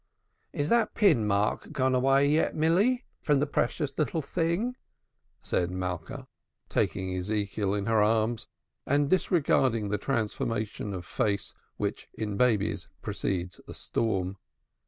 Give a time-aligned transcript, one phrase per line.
[0.51, 4.75] "Is that pin mark gone away yet, Milly, from the precious little thing?"
[5.43, 6.27] said Malka,
[6.69, 8.47] taking Ezekiel in her arms
[8.87, 14.37] and disregarding the transformation of face which in babies precedes a storm.